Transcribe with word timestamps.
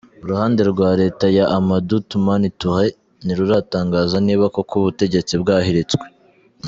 Uruhande 0.23 0.61
rwa 0.71 0.89
leta 1.01 1.25
ya 1.37 1.45
Amadou 1.57 2.01
Toumani 2.09 2.49
Toure 2.59 2.87
ntiruratangaza 3.25 4.17
niba 4.27 4.45
koko 4.55 4.73
ubutegetsi 4.81 5.33
bwahiritswe. 5.41 6.05